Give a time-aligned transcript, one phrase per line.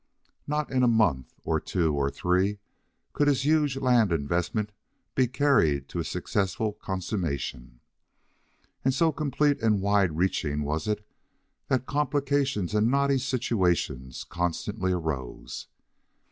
[0.47, 2.57] Not in a month, or two, or three,
[3.13, 4.71] could his huge land investment
[5.13, 7.81] be carried to a successful consummation.
[8.83, 11.07] And so complete and wide reaching was it
[11.67, 15.67] that complications and knotty situations constantly arose.